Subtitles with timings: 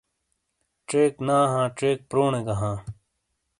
[0.89, 2.77] چیک نا ہاں چیک پرونے گہ ہاں۔